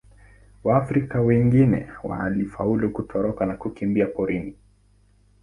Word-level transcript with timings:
Waafrika 0.63 1.21
wengine 1.21 1.89
walifaulu 2.03 2.89
kutoroka 2.91 3.45
na 3.45 3.55
kukimbia 3.55 4.07
porini. 4.07 4.55